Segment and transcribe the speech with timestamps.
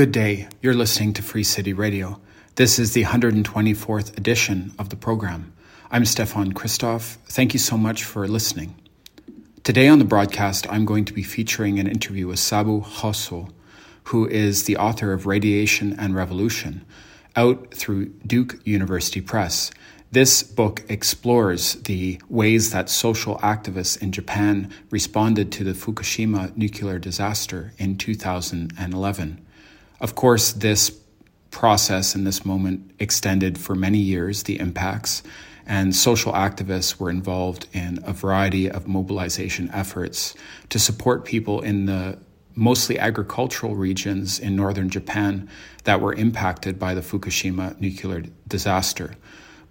[0.00, 0.48] Good day.
[0.62, 2.22] You're listening to Free City Radio.
[2.54, 5.52] This is the 124th edition of the program.
[5.90, 7.16] I'm Stefan Christoff.
[7.26, 8.74] Thank you so much for listening.
[9.62, 13.52] Today on the broadcast, I'm going to be featuring an interview with Sabu Kohso,
[14.04, 16.86] who is the author of Radiation and Revolution,
[17.36, 19.70] out through Duke University Press.
[20.10, 26.98] This book explores the ways that social activists in Japan responded to the Fukushima nuclear
[26.98, 29.46] disaster in 2011.
[30.00, 30.96] Of course, this
[31.50, 35.22] process and this moment extended for many years, the impacts,
[35.66, 40.34] and social activists were involved in a variety of mobilization efforts
[40.68, 42.18] to support people in the
[42.54, 45.48] mostly agricultural regions in northern Japan
[45.84, 49.14] that were impacted by the Fukushima nuclear disaster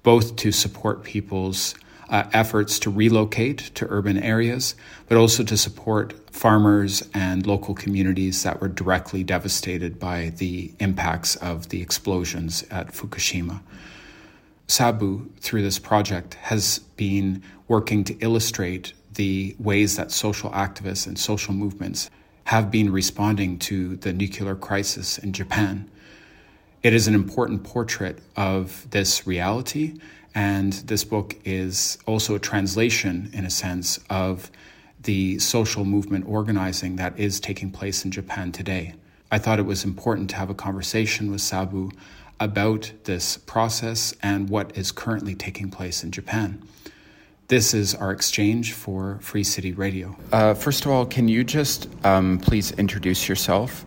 [0.04, 1.76] both to support people's
[2.10, 4.76] uh, efforts to relocate to urban areas,
[5.08, 11.36] but also to support farmers and local communities that were directly devastated by the impacts
[11.38, 13.62] of the explosions at Fukushima.
[14.68, 21.18] Sabu, through this project, has been working to illustrate the ways that social activists and
[21.18, 22.10] social movements
[22.46, 25.90] have been responding to the nuclear crisis in Japan.
[26.82, 30.00] It is an important portrait of this reality,
[30.40, 34.50] and this book is also a translation, in a sense, of
[35.02, 38.94] the social movement organizing that is taking place in Japan today.
[39.34, 41.92] I thought it was important to have a conversation with Sabu
[42.40, 46.64] about this process and what is currently taking place in Japan.
[47.50, 50.16] This is our exchange for Free City Radio.
[50.32, 53.86] Uh, first of all, can you just um, please introduce yourself?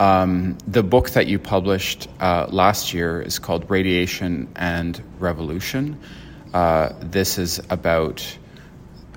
[0.00, 6.00] Um, the book that you published uh, last year is called Radiation and Revolution.
[6.52, 8.26] Uh, this is about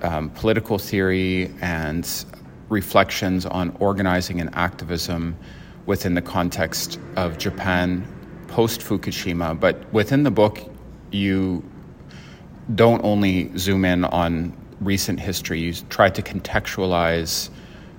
[0.03, 2.25] um, political theory and
[2.69, 5.35] reflections on organizing and activism
[5.87, 8.05] within the context of Japan
[8.47, 9.59] post Fukushima.
[9.59, 10.59] But within the book,
[11.11, 11.63] you
[12.75, 17.49] don't only zoom in on recent history, you try to contextualize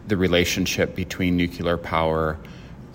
[0.06, 2.38] the relationship between nuclear power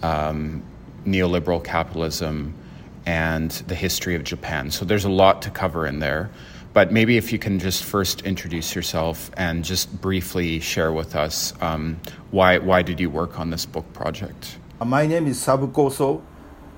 [0.03, 0.61] um,
[1.05, 2.53] neoliberal capitalism,
[3.05, 4.71] and the history of Japan.
[4.71, 6.29] So there's a lot to cover in there.
[6.73, 11.53] But maybe if you can just first introduce yourself and just briefly share with us
[11.61, 11.99] um,
[12.31, 14.57] why, why did you work on this book project?
[14.81, 16.21] Uh, my name is Sabu Kohso.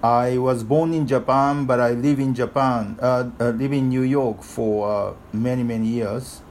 [0.04, 4.02] I was born in Japan, but I live in Japan, uh, uh, live in New
[4.02, 6.42] York for uh, many, many years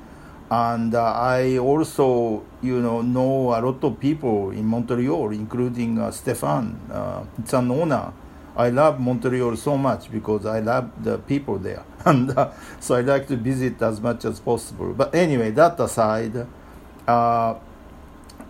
[0.50, 6.10] and uh, I also you know know a lot of people in Montreal, including uh,
[6.10, 6.80] Stefan.
[6.90, 7.54] Uh, it's.
[8.56, 13.00] I love Montreal so much because I love the people there, and uh, so I
[13.00, 14.92] like to visit as much as possible.
[14.92, 16.46] But anyway, that aside,
[17.08, 17.54] uh,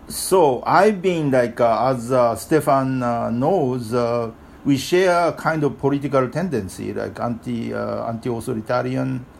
[0.07, 2.99] so I've been like uh, as uh, Stefan
[3.39, 3.93] knows.
[4.65, 9.34] we share a kind of political tendency, like anti anti-authoritarian uh,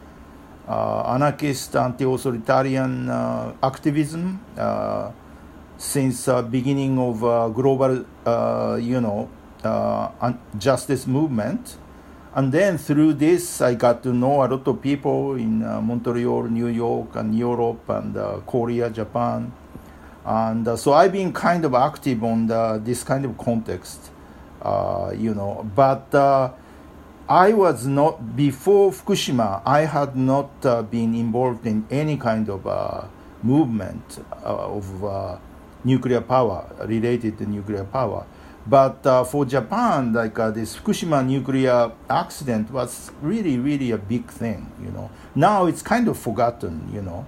[0.68, 5.10] anarchist, anti-authoritarian uh, activism uh,
[5.78, 7.20] since beginning of
[7.54, 8.04] global,
[8.80, 9.28] you know,
[10.58, 11.76] justice movement.
[12.34, 16.66] And then through this, I got to know a lot of people in Montreal, New
[16.68, 18.14] York, and Europe, and
[18.46, 19.52] Korea, Japan.
[20.26, 24.10] And uh, so I've been kind of active on the, this kind of context,
[24.60, 25.64] uh, you know.
[25.74, 26.50] But uh,
[27.28, 29.60] I was not before Fukushima.
[29.66, 33.06] I had not uh, been involved in any kind of uh,
[33.42, 35.36] movement uh, of uh,
[35.82, 38.24] nuclear power related to nuclear power.
[38.64, 44.30] But uh, for Japan, like uh, this Fukushima nuclear accident was really, really a big
[44.30, 44.70] thing.
[44.80, 46.88] You know, now it's kind of forgotten.
[46.92, 47.26] You know,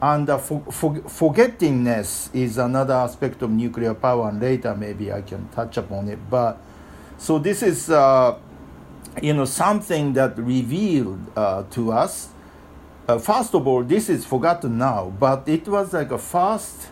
[0.00, 4.28] and for, for, forgettingness is another aspect of nuclear power.
[4.28, 6.20] And later, maybe I can touch upon it.
[6.30, 6.56] But
[7.18, 7.90] so this is
[9.22, 12.28] you know, something that revealed uh, to us.
[13.08, 16.88] Uh, first of all, this is forgotten now, but it was like a first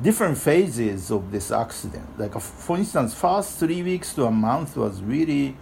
[0.00, 2.06] different phases of this accident.
[2.18, 5.56] Like, a, for instance, first three weeks to a month was really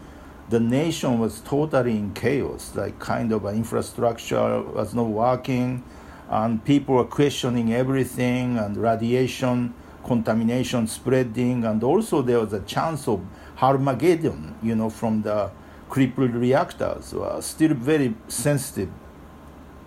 [0.49, 2.75] the nation was totally in chaos.
[2.75, 5.85] Like, kind of infrastructure was not working,
[6.29, 9.75] and people were questioning everything, and radiation
[10.05, 13.21] contamination spreading, and also there was a chance of
[13.61, 15.51] Armageddon, you know, from the
[15.91, 18.89] crippled reactors were still very sensitive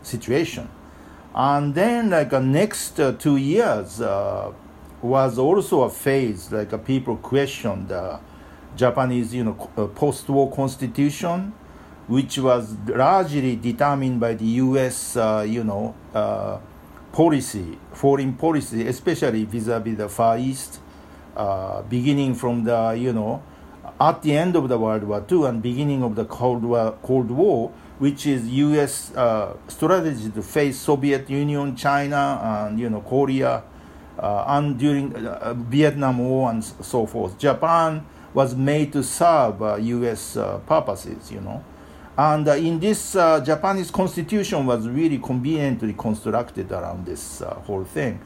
[0.04, 0.70] situation.
[1.34, 4.52] And then like the uh, next uh, two years uh,
[5.02, 8.20] was also a phase like uh, people questioned the
[8.76, 11.54] Japanese you know uh, post-war constitution,
[12.08, 15.18] which was largely determined by the U.S.
[15.18, 15.96] Uh, you know
[17.12, 20.80] policy, foreign policy, especially vis-a-vis the Far East,
[21.90, 23.42] beginning from the you know
[24.10, 27.32] at the end of the World War II and beginning of the Cold War, Cold
[27.32, 29.16] War which is U.S.
[29.16, 33.64] Uh, strategy to face Soviet Union, China, and you know Korea,
[34.20, 37.38] uh, and during uh, Vietnam War and so forth.
[37.38, 40.36] Japan was made to serve U.S.
[40.36, 41.64] Uh, uh, purposes, you know.
[42.18, 48.20] And uh, in this, Japanese constitution was really conveniently constructed around this whole thing.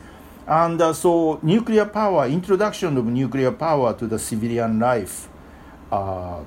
[0.48, 5.30] And so, nuclear power, introduction of nuclear power to the civilian life,
[5.92, 6.46] to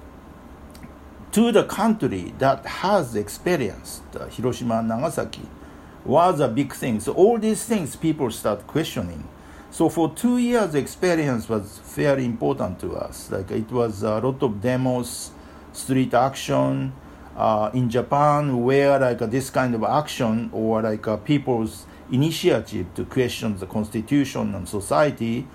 [1.52, 5.48] the country that has experienced uh, Hiroshima and Nagasaki
[6.04, 7.00] was a big thing.
[7.00, 9.28] So all these things people start questioning.
[9.70, 13.30] So for two years, experience was very important to us.
[13.30, 15.30] Like it was a lot of demos,
[15.72, 16.92] street action
[17.36, 23.56] uh, in Japan, where like this kind of action or like people's initiative to question
[23.58, 25.46] the constitution and society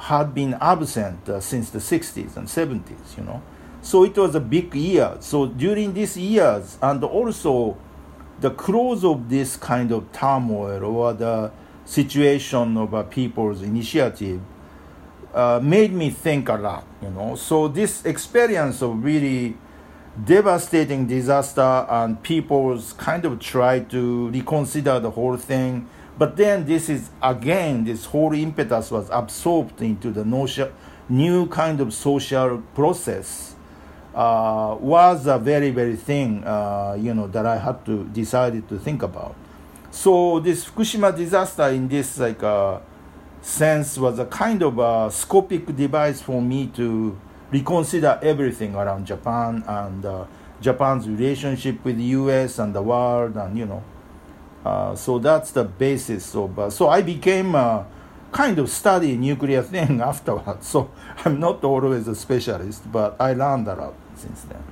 [0.00, 3.16] had been absent uh, since the 60s and 70s.
[3.16, 3.42] You know.
[3.82, 5.16] So it was a big year.
[5.20, 7.76] So during these years, and also
[8.40, 11.52] the close of this kind of turmoil or the
[11.84, 14.40] situation of a people's initiative
[15.34, 17.34] uh, made me think a lot, you know.
[17.36, 19.56] So this experience of really
[20.24, 25.88] devastating disaster and people's kind of try to reconsider the whole thing.
[26.20, 30.22] But then this is again, this whole impetus was absorbed into the
[31.08, 33.54] new kind of social process
[34.14, 38.78] uh, was a very very thing uh, you know that I had to decided to
[38.78, 39.34] think about.
[39.90, 42.80] So this Fukushima disaster in this like uh,
[43.40, 47.18] sense was a kind of a scopic device for me to
[47.50, 50.26] reconsider everything around Japan and uh,
[50.60, 52.58] Japan's relationship with the U.S.
[52.58, 53.82] and the world and you know.
[54.64, 56.58] Uh, so that's the basis of.
[56.58, 57.86] Uh, so I became a
[58.32, 60.66] kind of study nuclear thing afterwards.
[60.66, 60.90] So
[61.24, 64.62] I'm not always a specialist, but I learned a lot since then.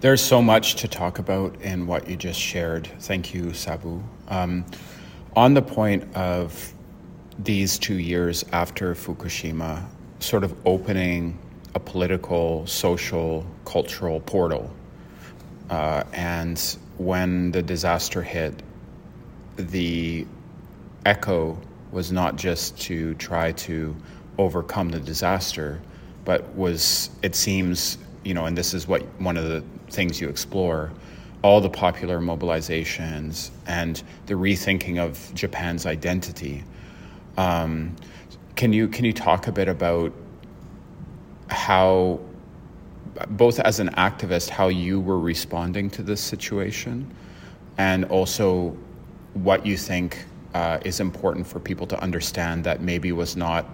[0.00, 2.86] There's so much to talk about in what you just shared.
[3.00, 4.02] Thank you, Sabu.
[4.28, 4.64] Um,
[5.36, 6.72] on the point of
[7.38, 9.84] these two years after Fukushima,
[10.20, 11.38] sort of opening
[11.74, 14.70] a political, social, cultural portal.
[15.70, 18.62] Uh, and when the disaster hit,
[19.56, 20.26] the
[21.06, 21.58] echo
[21.92, 23.94] was not just to try to
[24.38, 25.80] overcome the disaster,
[26.24, 30.28] but was, it seems, you know, and this is what one of the things you
[30.28, 30.90] explore
[31.42, 36.64] all the popular mobilizations and the rethinking of Japan's identity.
[37.36, 37.94] Um,
[38.56, 40.10] can you can you talk a bit about
[41.48, 42.18] how,
[43.28, 47.14] both as an activist, how you were responding to this situation,
[47.76, 48.74] and also
[49.34, 53.66] what you think uh, is important for people to understand that maybe was not,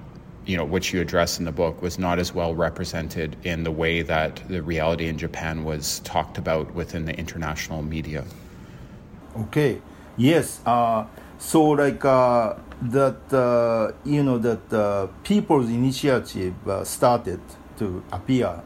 [0.46, 3.70] you know, which you address in the book, was not as well represented in the
[3.70, 8.24] way that the reality in Japan was talked about within the international media.
[9.36, 9.80] Okay.
[10.16, 10.60] Yes.
[10.64, 11.04] Uh,
[11.38, 17.40] so like uh, that, uh, you know, that uh, people's initiative uh, started
[17.78, 18.62] to appear.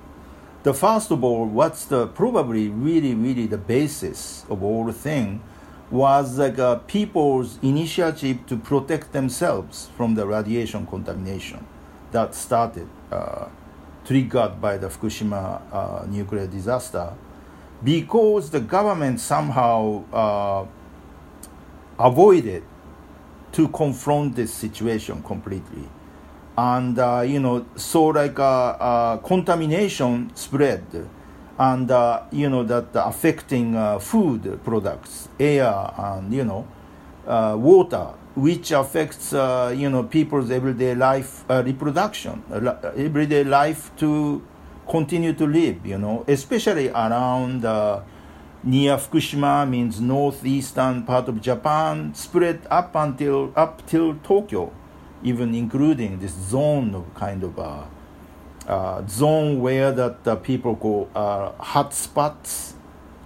[0.63, 5.43] The first of all, what's the probably really really the basis of all the thing
[5.91, 11.65] was like a people's initiative to protect themselves from the radiation contamination
[12.11, 13.47] that started, uh,
[14.05, 17.13] triggered by the Fukushima uh, nuclear disaster,
[17.83, 20.67] because the government somehow uh,
[21.99, 22.63] avoided
[23.53, 25.89] to confront this situation completely.
[26.57, 30.85] And, uh, you know, so like uh, uh, contamination spread
[31.59, 36.67] and uh, you know that affecting uh, food products, air, and you know
[37.27, 42.43] uh, water, which affects uh, you know people's everyday life, uh, reproduction,
[42.97, 44.43] everyday life to
[44.89, 45.87] continue to live.
[45.87, 48.03] You know, especially around uh,
[48.65, 54.73] near Fukushima means northeastern part of Japan, spread up until up till Tokyo,
[55.23, 57.59] even including this zone of kind of
[58.67, 62.75] uh, zone where that uh, people go uh, hot spots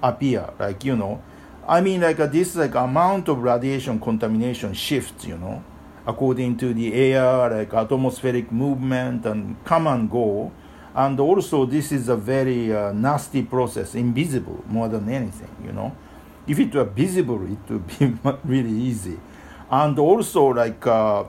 [0.03, 0.49] appear.
[0.59, 1.23] Like you know
[1.69, 5.63] i mean like uh, this like amount of radiation contamination shifts you know
[6.09, 10.51] according to the air like atmospheric movement and come and go.
[10.95, 15.95] And also this is a very uh, nasty process invisible more than anything you know.
[16.47, 19.21] If it were visible it would be really easy.
[19.71, 21.25] And also like uh,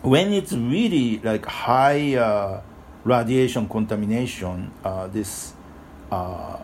[0.00, 2.62] when it's really like high uh,
[3.08, 5.54] radiation contamination, uh, this
[6.10, 6.58] uh,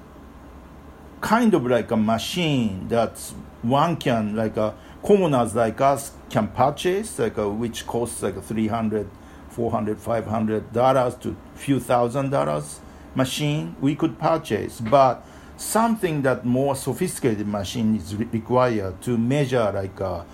[1.20, 3.18] kind of like a machine that
[3.62, 9.08] one can, like a commoners like us, can purchase, like a, which costs like 300
[9.48, 12.80] 400 500 dollars to few thousand dollars
[13.14, 15.24] machine we could purchase, but
[15.56, 20.24] something that more sophisticated machine is re- required to measure like uh,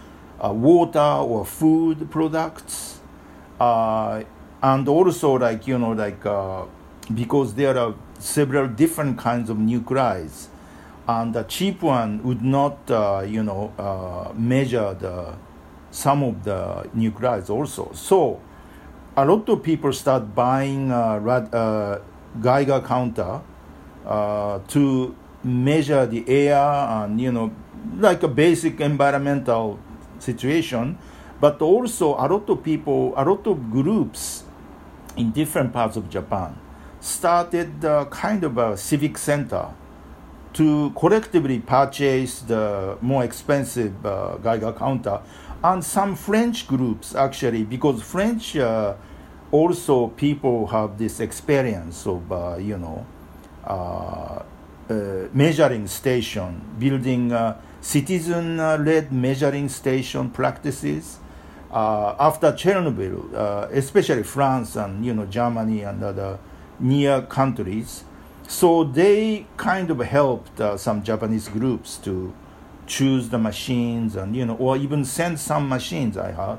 [0.43, 3.01] uh, water or food products,
[3.61, 4.23] uh,
[4.63, 6.65] and also like you know like uh,
[7.15, 10.27] because there are several different kinds of nuclei,
[11.09, 15.35] and the cheap one would not uh, you know uh, measure the
[15.91, 17.91] some of the nuclei also.
[17.95, 18.41] So
[19.17, 21.51] a lot of people start buying a rad,
[22.41, 23.41] Geiger counter
[24.07, 27.51] uh, to measure the air and you know
[27.97, 29.79] like a basic environmental
[30.19, 30.99] situation
[31.41, 34.45] but also a lot of people a lot of groups
[35.17, 36.57] in different parts of japan
[37.01, 39.69] started uh, kind of a civic center
[40.53, 45.21] to collectively purchase the more expensive uh, Geiger counter.
[45.63, 48.95] And some French groups actually because French uh,
[49.51, 53.07] also people have this experience of uh, you know
[53.65, 54.43] uh,
[54.89, 57.33] uh, measuring station building
[57.81, 61.19] citizen-led measuring station practices
[61.73, 66.39] uh, after Chernobyl, uh, especially France and you know Germany and other
[66.79, 68.05] near countries.
[68.49, 72.35] So they kind of helped uh, some Japanese groups to
[72.87, 76.59] choose the machines and you know or even send some machines I heard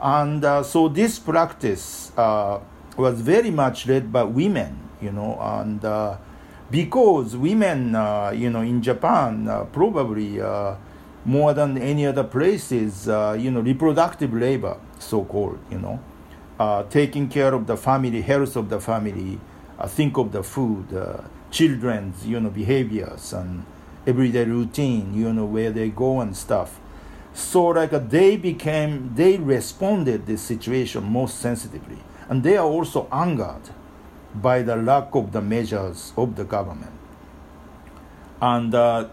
[0.00, 2.60] and uh, so this practice uh,
[2.96, 6.16] was very much led by women, you know, and uh,
[6.70, 7.88] because women,
[8.34, 10.40] you know, in Japan, probably
[11.24, 16.00] more than any other places, uh, you know, reproductive labor, so called, you know,
[16.58, 19.38] uh, taking care of the family, health of the family,
[19.78, 20.86] uh, think of the food,
[21.50, 23.64] children's, you know, behaviors and
[24.06, 26.80] everyday routine, you know, where they go and stuff.
[27.32, 31.98] So like they became they responded this situation most sensitively.
[32.28, 33.70] And they are also angered
[34.34, 36.99] by the lack of the measures of the government
[38.40, 39.06] and uh,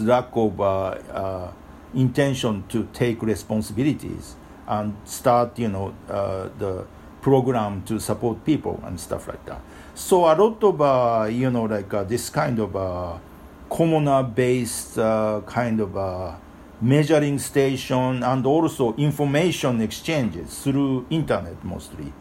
[0.00, 1.52] lack of uh, uh,
[1.94, 6.86] intention to take responsibilities and start you know uh, the
[7.20, 9.60] program to support people and stuff like that.
[9.94, 13.18] So a lot of uh, you know like uh, this kind of uh,
[13.70, 16.38] commoner based kind of
[16.80, 22.12] measuring station and also information exchanges through internet mostly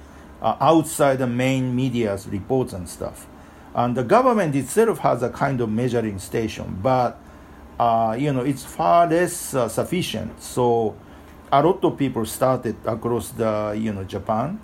[0.41, 3.27] outside the main media's reports and stuff
[3.75, 7.19] and the government itself has a kind of measuring station but
[7.79, 10.41] uh, you know it's far less uh, sufficient.
[10.41, 10.95] So
[11.51, 14.59] a lot of people started across the you know japan.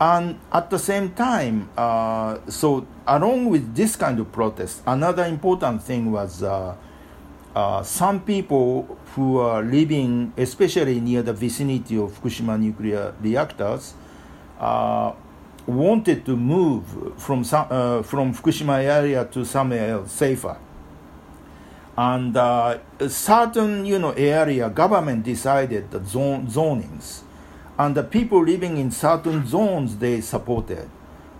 [0.00, 5.82] And at the same time uh, so along with this kind of protest another important
[5.82, 6.74] thing was uh,
[7.54, 13.92] uh, some people who are living, especially near the vicinity of Fukushima nuclear reactors,
[14.58, 15.12] uh,
[15.66, 16.84] wanted to move
[17.20, 20.56] from uh, from Fukushima area to somewhere safer.
[21.96, 22.78] And uh,
[23.08, 27.20] certain you know area government decided the zone zonings,
[27.78, 30.88] and the people living in certain zones they supported,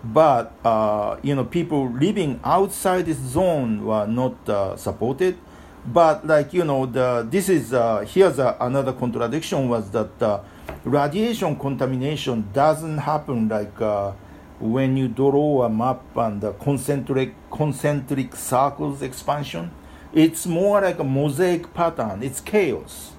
[0.03, 5.37] but uh, you know people living outside this zone were not uh, supported
[5.85, 10.39] but like you know, the this is uh, here's a, another contradiction was that uh,
[10.85, 14.11] radiation contamination doesn't happen like uh,
[14.59, 19.71] when you draw a map and the concentric concentric circles expansion.
[20.13, 22.23] It's more like a mosaic pattern.
[22.23, 23.11] It's chaos,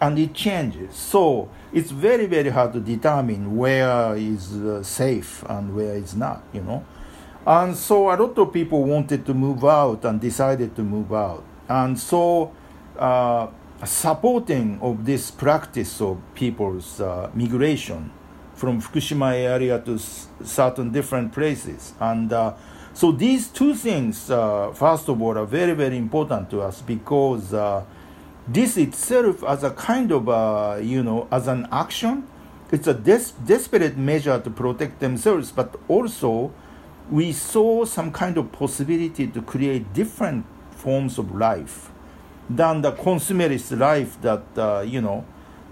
[0.00, 0.94] and it changes.
[0.94, 6.42] So it's very very hard to determine where is uh, safe and where is not.
[6.52, 6.84] You know.
[7.46, 11.44] And so a lot of people wanted to move out and decided to move out
[11.68, 12.52] and so
[12.98, 13.48] uh,
[13.84, 18.10] supporting of this practice of people's uh, migration
[18.54, 21.92] from Fukushima area to certain different places.
[22.00, 22.54] And uh,
[22.92, 27.52] so these two things, uh, first of all, are very, very important to us because
[27.52, 27.84] uh,
[28.46, 32.26] this itself, as a kind of, uh, you know, as an action,
[32.70, 36.52] it's a des- desperate measure to protect themselves, but also
[37.10, 40.46] we saw some kind of possibility to create different
[40.84, 41.90] forms of life
[42.48, 45.24] than the consumerist life that uh, you know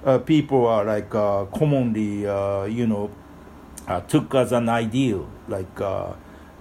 [0.04, 3.11] uh, people are like uh, commonly uh, you know
[3.87, 6.12] uh, took as an ideal like uh,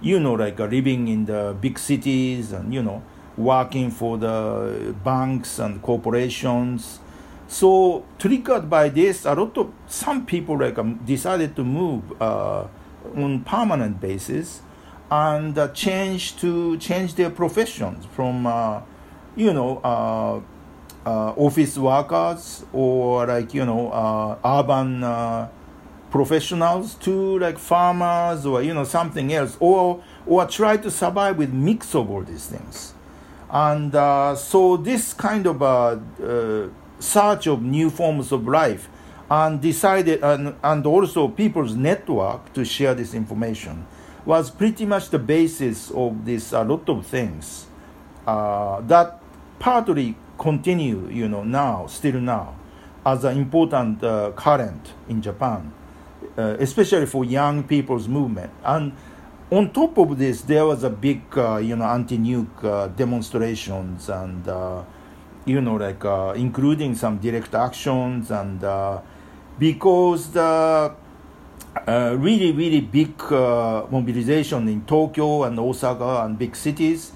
[0.02, 3.02] you know like living in the big cities and you know
[3.38, 7.00] working for the banks and corporations.
[7.48, 13.44] So triggered by this a lot of some people like um, decided to move on
[13.44, 14.60] permanent basis
[15.12, 18.80] and uh, change to change their professions from uh,
[19.36, 20.40] you know uh,
[21.04, 25.46] uh office workers or like you know uh, urban uh,
[26.10, 31.52] professionals to like farmers or you know something else or or try to survive with
[31.52, 32.94] mix of all these things.
[33.50, 33.92] And
[34.38, 35.98] so this kind of uh,
[36.98, 38.88] search of new forms of life
[39.30, 43.84] and decided and, and also people's network to share this information
[44.24, 47.66] was pretty much the basis of this a lot of things
[48.26, 49.20] uh, that
[49.58, 52.54] partly continue you know now still now
[53.04, 55.72] as an important uh, current in Japan
[56.36, 58.50] uh, especially for young people's movement.
[58.64, 58.92] And
[59.50, 64.48] on top of this, there was a big, uh, you know, anti-nuke uh, demonstrations and,
[64.48, 64.82] uh,
[65.44, 66.02] you know, like
[66.36, 68.60] including some direct actions and
[69.58, 70.94] because the
[71.86, 77.12] really, really big mobilization in Tokyo and Osaka and big cities,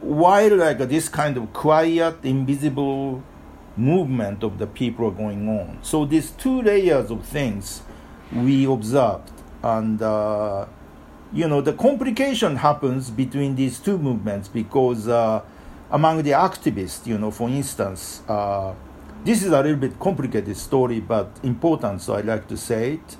[0.00, 3.22] while like this kind of quiet, invisible
[3.76, 5.78] movement of the people going on.
[5.82, 7.82] So these two layers of things
[8.32, 9.30] we observed.
[9.62, 10.66] And, uh,
[11.32, 15.42] you know, the complication happens between these two movements because uh,
[15.90, 18.74] among the activists, you know, for instance, uh,
[19.24, 23.16] this is a little bit complicated story, but important, so I like to say it,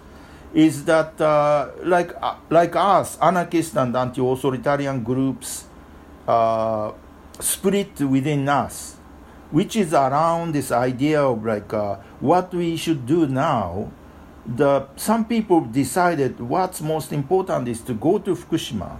[0.55, 5.65] is that uh, like, uh, like us, anarchist and anti-authoritarian groups
[6.29, 6.93] uh,
[7.41, 8.97] split within us,
[9.51, 11.73] which is around this idea of like
[12.21, 13.91] what we should do now
[14.45, 18.99] the some people decided what's most important is to go to Fukushima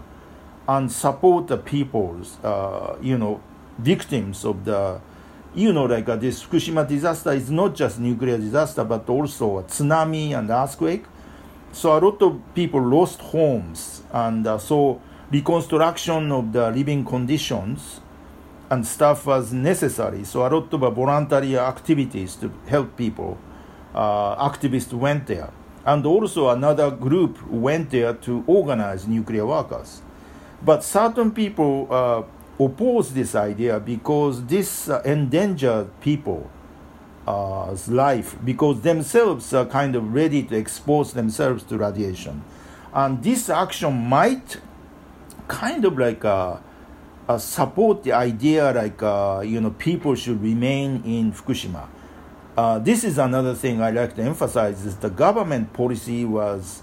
[0.69, 3.41] and support the people's, uh, you know,
[3.79, 5.01] victims of the,
[5.55, 9.65] you know, like uh, this Fukushima disaster is not just nuclear disaster but also a
[9.65, 11.05] tsunami and earthquake.
[11.73, 15.01] So a lot of people lost homes, and uh, so
[15.31, 18.01] reconstruction of the living conditions
[18.71, 20.25] and stuff was necessary.
[20.25, 23.39] So a lot of voluntary activities to help people
[23.95, 25.51] uh, activists went there.
[25.85, 30.03] And also another group went there to organize nuclear workers.
[30.63, 32.23] But certain people uh,
[32.63, 36.47] oppose this idea because this uh, endangered people's
[37.27, 42.43] uh, life because themselves are kind of ready to expose themselves to radiation.
[42.93, 44.59] And this action might
[45.49, 46.59] kind of like uh,
[47.29, 51.89] uh, support the idea like, uh, you know, people should remain in Fukushima
[52.57, 56.83] uh, this is another thing I like to emphasize is the government policy was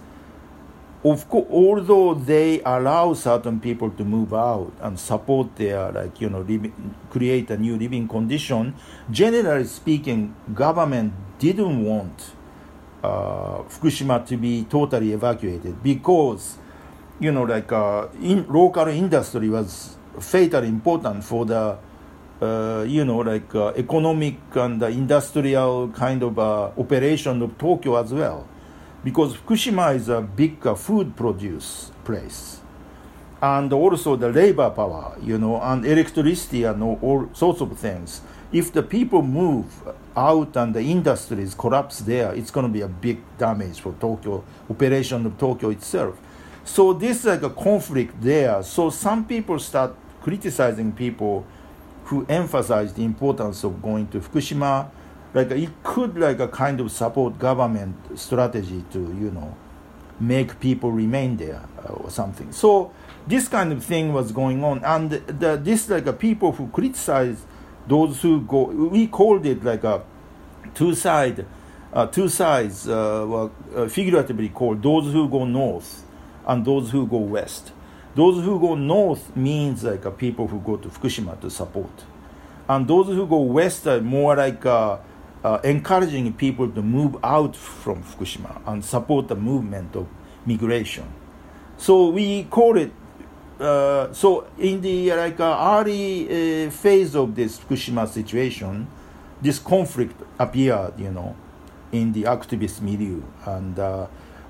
[1.03, 6.29] of course although they allow certain people to move out and support their like you
[6.29, 6.73] know living,
[7.09, 8.73] create a new living condition
[9.09, 12.31] generally speaking government didn't want
[13.03, 16.57] uh, Fukushima to be totally evacuated because
[17.19, 21.77] you know like uh, in local industry was fatally important for the
[22.41, 28.13] uh, you know, like uh, economic and industrial kind of uh, operation of Tokyo as
[28.13, 28.47] well.
[29.03, 32.59] Because Fukushima is a big uh, food produce place.
[33.41, 38.21] And also the labor power, you know, and electricity and all, all sorts of things.
[38.51, 39.65] If the people move
[40.17, 44.43] out and the industries collapse there, it's going to be a big damage for Tokyo,
[44.69, 46.19] operation of Tokyo itself.
[46.65, 48.61] So this is like a conflict there.
[48.63, 51.45] So some people start criticizing people
[52.05, 54.89] who emphasize the importance of going to Fukushima.
[55.33, 59.55] Like it could like a kind of support government strategy to you know
[60.19, 62.51] make people remain there uh, or something.
[62.51, 62.91] So
[63.27, 67.45] this kind of thing was going on, and the, this like a people who criticize
[67.87, 68.63] those who go.
[68.63, 70.03] We called it like a
[70.73, 71.45] two side,
[71.93, 76.03] uh, two sides, uh, were, uh, figuratively called those who go north
[76.45, 77.71] and those who go west.
[78.15, 81.91] Those who go north means like uh, people who go to Fukushima to support.
[82.67, 84.97] And those who go west are more like uh,
[85.43, 90.07] uh, encouraging people to move out from Fukushima and support the movement of
[90.45, 91.05] migration.
[91.77, 92.91] So we call it.
[93.59, 98.87] Uh, so in the like uh, early uh, phase of this Fukushima situation,
[99.41, 101.35] this conflict appeared, you know,
[101.91, 103.79] in the activist milieu, and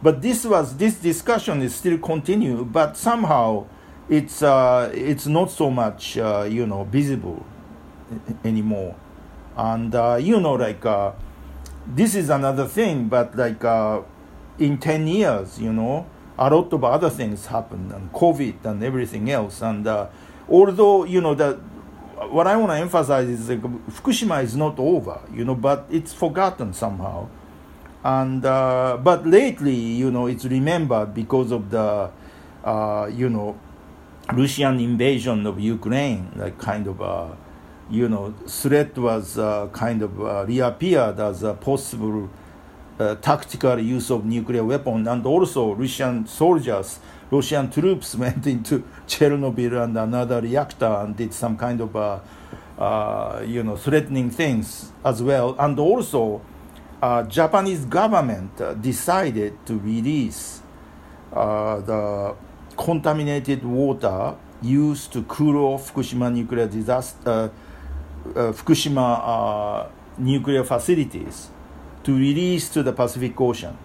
[0.02, 3.66] but this was this discussion is still continue, but somehow
[4.10, 7.46] it's uh, it's not so much uh, you know visible
[8.44, 8.96] anymore,
[9.60, 11.12] and uh, you know like uh,
[11.86, 14.02] this is another thing, but like uh,
[14.58, 16.06] in ten years, you know,
[16.38, 20.08] a lot of other things happened and COVID and everything else, and uh,
[20.48, 21.58] although you know that
[22.32, 26.14] what I want to emphasize is like Fukushima is not over, you know, but it's
[26.14, 27.28] forgotten somehow.
[28.04, 32.10] And uh, but lately you know it's remembered because of the
[32.64, 33.60] uh, you know
[34.32, 37.36] Russian invasion of Ukraine like kind of a
[37.90, 42.30] you know threat was uh, kind of uh, reappeared as a possible
[43.00, 47.00] uh, tactical use of nuclear weapon, and also Russian soldiers,
[47.32, 52.20] Russian troops went into Chernobyl and another reactor and did some kind of, uh,
[52.78, 55.56] uh, you know, threatening things as well.
[55.58, 56.42] And also,
[57.02, 60.62] uh, Japanese government uh, decided to release
[61.32, 62.36] the
[62.76, 67.52] contaminated water used to cool off Fukushima nuclear disaster,
[68.34, 71.50] Fukushima nuclear facilities
[72.04, 73.78] to release to the Pacific Ocean.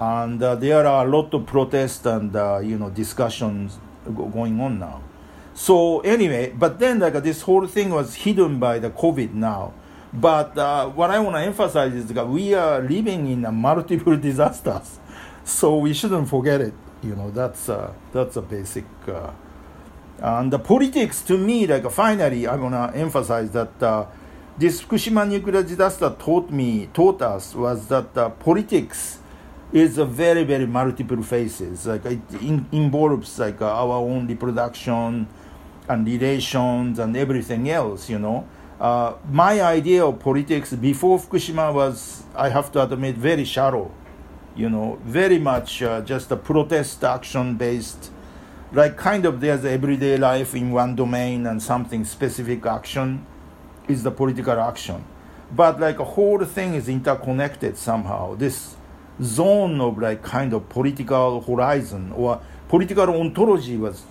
[0.00, 4.78] And uh, there are a lot of protests and uh, you know discussions going on
[4.78, 5.02] now.
[5.54, 9.74] So anyway, but then like this whole thing was hidden by the COVID now.
[10.12, 14.98] But uh, what I want to emphasize is that we are living in multiple disasters,
[15.44, 16.74] so we shouldn't forget it.
[17.02, 18.84] You know that's uh, that's a basic.
[20.22, 24.06] And the politics to me, like finally, I want to emphasize that uh,
[24.56, 29.18] this Fukushima nuclear disaster taught me, taught us was that uh, politics
[29.72, 31.86] is a very, very multiple faces.
[31.88, 35.26] Like it in, involves like uh, our own reproduction
[35.88, 38.46] and relations and everything else, you know.
[38.80, 43.90] Uh, my idea of politics before Fukushima was, I have to admit, very shallow,
[44.54, 48.12] you know, very much uh, just a protest action based,
[48.72, 53.26] like kind of there's everyday life in one domain and something specific action
[53.88, 55.04] is the political action.
[55.54, 58.34] But like a whole thing is interconnected somehow.
[58.34, 58.76] This
[59.22, 64.04] zone of like kind of political horizon or political ontology was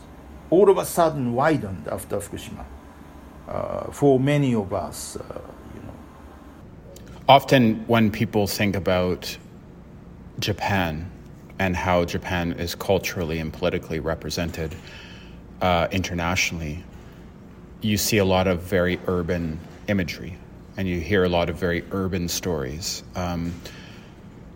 [0.51, 2.65] all of a sudden widened after Fukushima
[3.47, 5.15] uh, for many of us.
[5.15, 5.41] Uh,
[5.73, 5.93] you know.
[7.27, 9.37] Often, when people think about
[10.39, 11.09] Japan
[11.61, 14.73] and how Japan is culturally and politically represented
[15.61, 16.83] uh, internationally,
[17.81, 20.35] you see a lot of very urban imagery
[20.77, 23.03] and you hear a lot of very urban stories.
[23.15, 23.53] Um,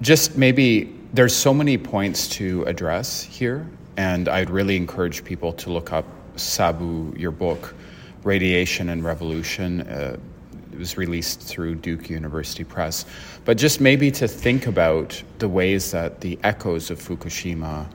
[0.02, 5.70] just maybe there's so many points to address here, and I'd really encourage people to
[5.70, 6.06] look up
[6.38, 7.76] Sabu, your book,
[8.24, 9.82] Radiation and Revolution.
[9.82, 10.18] Uh,
[10.76, 13.06] it was released through Duke University Press.
[13.46, 17.88] But just maybe to think about the ways that the echoes of Fukushima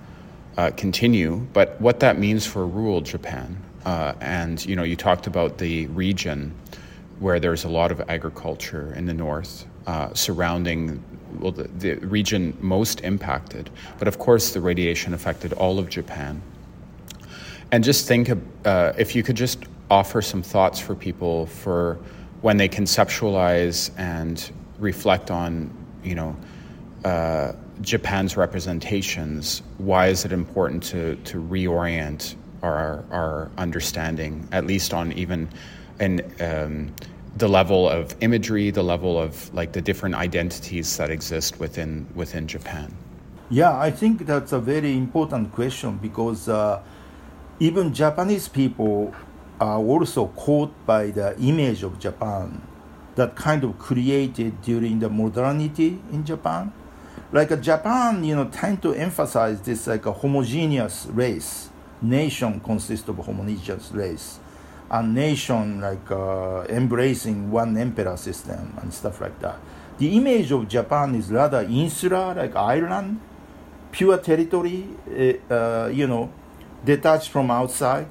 [0.57, 3.55] uh, continue, but what that means for rural Japan.
[3.85, 6.55] Uh, and you know, you talked about the region
[7.19, 11.05] where there's a lot of agriculture in the north uh, surrounding
[11.39, 13.69] well, the, the, region most impacted.
[13.99, 16.41] But of course, the radiation affected all of Japan.
[17.73, 18.31] And just think
[18.65, 21.99] uh, if you could just offer some thoughts for people for
[22.43, 25.71] when they conceptualize and reflect on,
[26.03, 26.37] you know,
[27.05, 34.93] uh, Japan's representations, why is it important to, to reorient our, our understanding, at least
[34.93, 35.49] on even
[35.99, 36.93] in um,
[37.37, 42.47] the level of imagery, the level of like the different identities that exist within within
[42.47, 42.95] Japan?
[43.51, 46.83] Yeah, I think that's a very important question because uh,
[47.59, 49.15] even Japanese people
[49.61, 52.63] are also caught by the image of Japan
[53.15, 56.73] that kind of created during the modernity in Japan.
[57.33, 61.71] Like uh, Japan, you know, tend to emphasize this like a homogeneous race
[62.03, 64.39] nation consists of homogeneous race,
[64.91, 69.59] a nation like uh, embracing one emperor system and stuff like that.
[69.99, 73.21] The image of Japan is rather insular, like island,
[73.93, 76.33] pure territory, uh, uh, you know,
[76.85, 78.07] detached from outside.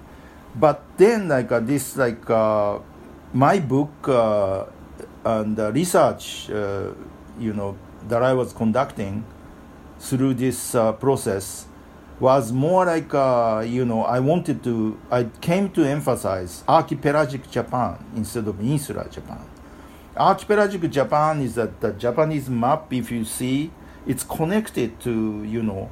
[0.56, 2.80] But then, like uh, this, like uh,
[3.34, 4.66] my book uh,
[5.24, 9.24] and research, you know, that I was conducting
[10.00, 11.66] through this process
[12.20, 18.04] was more like uh, you know I wanted to I came to emphasize archipelagic Japan
[18.16, 19.46] instead of insular Japan.
[20.18, 22.92] Archipelagic Japan is that the Japanese map.
[22.92, 23.72] If you see,
[24.06, 25.90] it's connected to you know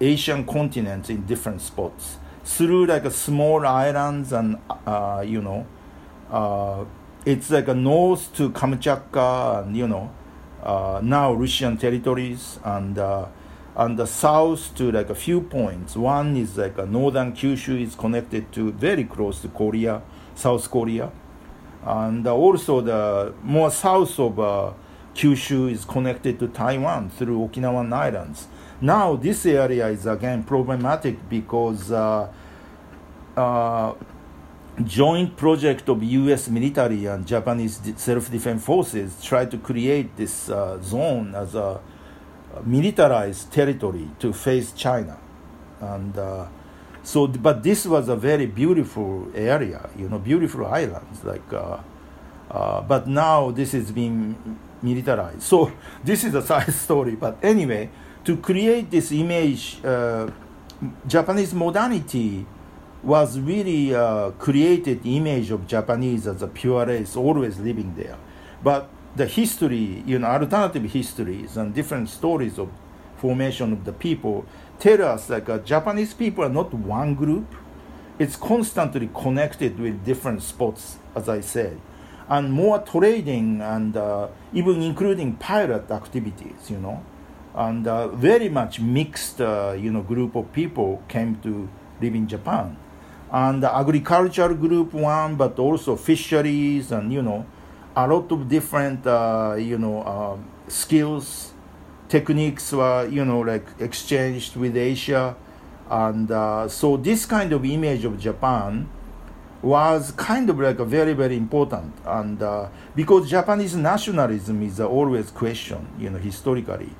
[0.00, 5.66] Asian continents in different spots through like a small islands and uh, you know
[6.30, 6.84] uh,
[7.24, 10.10] it's like a north to Kamchatka and you know
[10.62, 13.26] uh, now Russian territories and uh,
[13.76, 15.96] and the south to like a few points.
[15.96, 20.00] One is like a northern Kyushu is connected to very close to Korea,
[20.34, 21.10] South Korea,
[21.84, 24.72] and also the more south of uh,
[25.14, 28.48] Kyushu is connected to Taiwan through Okinawan Islands.
[28.80, 32.28] Now this area is again problematic because uh,
[33.36, 33.94] uh,
[34.84, 36.48] joint project of U.S.
[36.48, 41.80] military and Japanese self-defense forces try to create this uh, zone as a
[42.64, 45.18] militarized territory to face China.
[45.80, 46.46] And uh,
[47.02, 51.78] so, but this was a very beautiful area, you know, beautiful islands like uh,
[52.50, 54.36] Uh, but now this is being
[54.84, 55.42] militarized.
[55.42, 55.72] So
[56.04, 57.16] this is a side story.
[57.16, 57.90] But anyway,
[58.24, 60.30] to create this image, uh,
[61.06, 62.46] Japanese modernity
[63.02, 68.16] was really uh, created image of Japanese as a pure race, always living there.
[68.62, 72.68] But the history, you know, alternative histories and different stories of
[73.16, 74.44] formation of the people
[74.78, 77.54] tell us like uh, Japanese people are not one group.
[78.18, 81.80] It's constantly connected with different spots, as I said,
[82.28, 87.02] and more trading and uh, even including pirate activities, you know,
[87.54, 91.68] and uh, very much mixed, uh, you know, group of people came to
[92.00, 92.76] live in Japan,
[93.30, 97.44] and the agricultural group one, but also fisheries and you know,
[97.96, 100.36] a lot of different, uh, you know, uh,
[100.68, 101.54] skills
[102.08, 105.34] techniques were you know like exchanged with Asia,
[105.90, 108.88] and uh, so this kind of image of Japan
[109.64, 114.86] was kind of like a very very important and uh, because Japanese nationalism is uh,
[114.86, 116.90] always questioned you know historically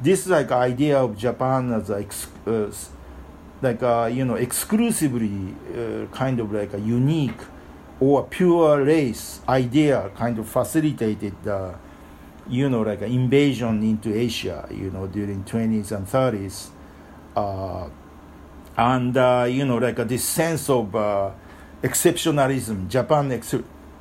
[0.00, 2.70] this like idea of Japan as ex- uh,
[3.62, 7.40] like a, you know exclusively uh, kind of like a unique
[8.00, 11.74] or pure race idea kind of facilitated the
[12.48, 16.68] you know, like invasion into Asia, you know, during 20s and 30s.
[17.36, 17.88] Uh,
[18.76, 21.30] and, uh, you know, like uh, this sense of uh,
[21.84, 23.54] exceptionalism, Japan ex-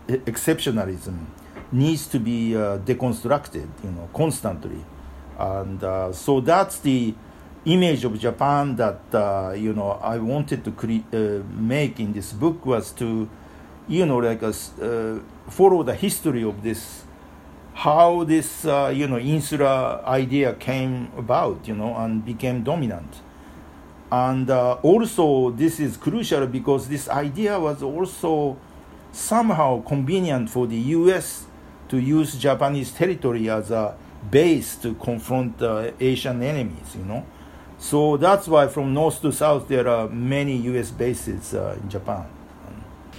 [0.07, 1.25] exceptionalism
[1.71, 4.83] needs to be uh, deconstructed, you know, constantly.
[5.37, 7.13] And uh, so that's the
[7.65, 11.17] image of Japan that, you know, I wanted to cre-
[11.55, 13.29] make in this book was to,
[13.87, 14.41] you know, like
[15.49, 17.03] follow the history of this
[17.73, 23.21] how this uh, you know insular idea came about you know and became dominant
[24.13, 28.55] and uh, also this is crucial because this idea was also
[29.11, 31.47] somehow convenient for the US
[31.89, 33.95] to use Japanese territory as a
[34.29, 37.25] base to confront uh, Asian enemies you know
[37.79, 42.25] so that's why from north to south there are many US bases uh, in Japan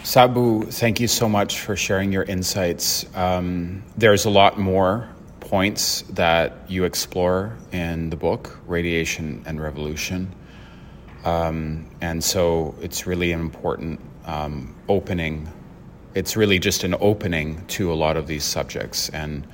[0.04, 3.06] Sabu, thank you so much for sharing your insights.
[3.14, 5.08] Um, there's a lot more
[5.40, 10.30] points that you explore in the book, Radiation and Revolution.
[11.24, 15.50] Um, and so it's really an important um, opening.
[16.14, 19.08] It's really just an opening to a lot of these subjects.
[19.08, 19.46] And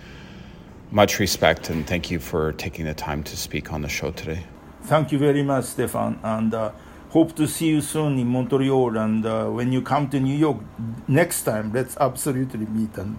[0.91, 4.45] much respect and thank you for taking the time to speak on the show today.
[4.83, 6.19] Thank you very much, Stefan.
[6.23, 6.73] And uh,
[7.11, 8.97] hope to see you soon in Montreal.
[8.97, 10.59] And uh, when you come to New York
[11.07, 13.19] next time, let's absolutely meet and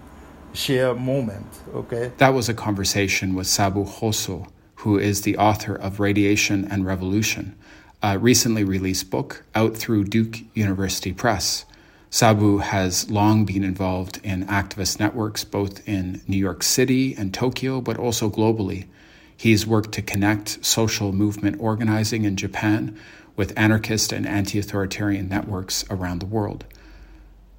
[0.54, 1.48] share a moment.
[1.74, 2.12] Okay.
[2.18, 7.56] That was a conversation with Sabu Kohso, who is the author of Radiation and Revolution,
[8.04, 11.66] a recently released book out through Duke University Press.
[12.10, 17.80] Sabu has long been involved in activist networks both in New York City and Tokyo,
[17.80, 18.88] but also globally.
[19.38, 22.98] He's worked to connect social movement organizing in Japan
[23.36, 26.66] with anarchist and anti authoritarian networks around the world.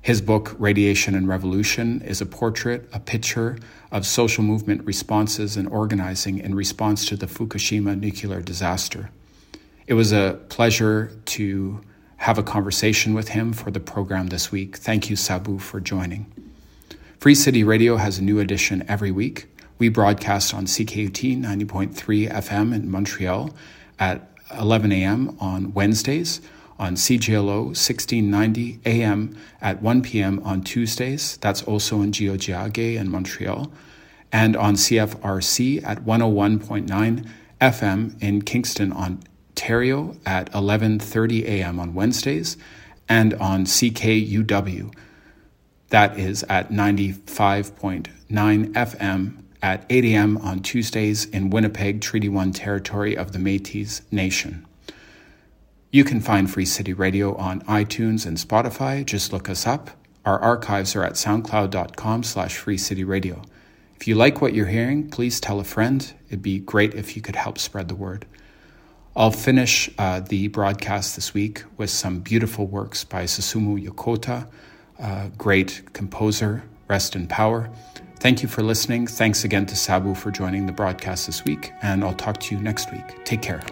[0.01, 3.57] His book, Radiation and Revolution, is a portrait, a picture
[3.93, 9.11] of social movement responses and organizing in response to the Fukushima nuclear disaster.
[9.87, 11.81] It was a pleasure to
[12.19, 14.77] have a conversation with him for the program this week.
[14.77, 16.27] Thank you, Sabu, for joining.
[17.19, 19.49] Free City Radio has a new edition every week.
[19.79, 23.53] We broadcast on CKUT 90.3 FM in Montreal
[23.99, 25.37] at 11 a.m.
[25.41, 26.41] on Wednesdays,
[26.79, 29.37] on CJLO 1690 a.m.
[29.61, 30.41] at 1 p.m.
[30.45, 31.39] on Tuesdays.
[31.39, 33.73] That's also in Tiohtià:ke in Montreal.
[34.31, 37.29] And on CFRC at 101.9
[37.61, 38.93] FM in Kingston,
[39.53, 41.79] Ontario at 11:30 a.m.
[41.79, 42.57] on Wednesdays,
[43.09, 44.93] and on CKUW.
[45.91, 48.09] That is at 95.9
[48.73, 50.39] FM at 8 a.m.
[50.39, 54.67] on Tuesdays in Winnipeg, Treaty 1 territory of the Metis Nation.
[55.91, 59.05] You can find Free City Radio on iTunes and Spotify.
[59.05, 59.91] Just look us up.
[60.25, 63.45] Our archives are at soundcloud.com slash freecityradio.
[63.97, 66.11] If you like what you're hearing, please tell a friend.
[66.29, 68.25] It'd be great if you could help spread the word.
[69.15, 74.47] I'll finish uh, the broadcast this week with some beautiful works by Susumu Yokota,
[75.37, 77.71] great composer, rest in power.
[78.21, 79.07] Thank you for listening.
[79.07, 82.63] Thanks again to Sabu for joining the broadcast this week, and I'll talk to you
[82.63, 83.25] next week.
[83.25, 83.63] Take care.